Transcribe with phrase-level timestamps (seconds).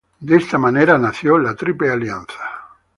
[0.27, 2.43] De esta manera nació la Triple Alianza.